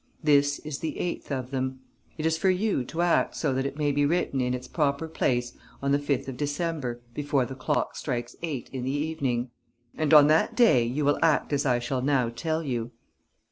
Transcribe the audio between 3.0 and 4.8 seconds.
act so that it may be written in its